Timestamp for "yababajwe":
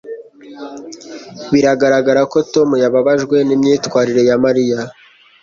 2.83-3.37